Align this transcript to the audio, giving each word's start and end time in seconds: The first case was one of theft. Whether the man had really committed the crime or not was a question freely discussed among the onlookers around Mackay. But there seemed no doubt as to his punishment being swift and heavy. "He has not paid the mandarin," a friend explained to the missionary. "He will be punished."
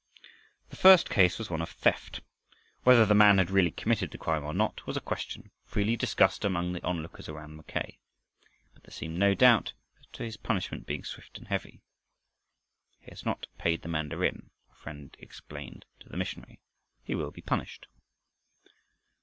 The 0.71 0.75
first 0.77 1.11
case 1.11 1.37
was 1.37 1.51
one 1.51 1.61
of 1.61 1.69
theft. 1.69 2.21
Whether 2.81 3.05
the 3.05 3.13
man 3.13 3.37
had 3.37 3.51
really 3.51 3.69
committed 3.69 4.09
the 4.09 4.17
crime 4.17 4.43
or 4.43 4.51
not 4.51 4.87
was 4.87 4.97
a 4.97 4.99
question 4.99 5.51
freely 5.63 5.95
discussed 5.95 6.43
among 6.43 6.73
the 6.73 6.83
onlookers 6.83 7.29
around 7.29 7.55
Mackay. 7.55 7.99
But 8.73 8.81
there 8.81 8.91
seemed 8.91 9.19
no 9.19 9.35
doubt 9.35 9.73
as 9.99 10.07
to 10.13 10.23
his 10.23 10.37
punishment 10.37 10.87
being 10.87 11.03
swift 11.03 11.37
and 11.37 11.49
heavy. 11.49 11.83
"He 12.99 13.11
has 13.11 13.23
not 13.27 13.45
paid 13.59 13.83
the 13.83 13.89
mandarin," 13.89 14.49
a 14.71 14.75
friend 14.75 15.15
explained 15.19 15.85
to 15.99 16.09
the 16.09 16.17
missionary. 16.17 16.59
"He 17.03 17.13
will 17.13 17.29
be 17.29 17.41
punished." 17.41 17.85